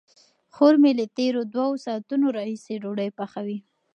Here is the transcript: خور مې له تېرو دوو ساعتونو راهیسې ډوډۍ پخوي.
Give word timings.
خور 0.53 0.73
مې 0.81 0.91
له 0.99 1.05
تېرو 1.17 1.41
دوو 1.55 1.71
ساعتونو 1.85 2.25
راهیسې 2.37 2.75
ډوډۍ 2.83 3.09
پخوي. 3.17 3.57